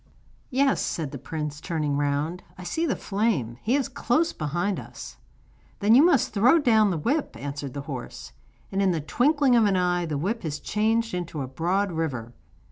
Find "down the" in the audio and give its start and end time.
6.57-6.97